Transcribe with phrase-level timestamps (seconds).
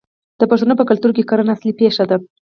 [0.39, 2.17] د پښتنو په کلتور کې کرنه اصلي پیشه ده.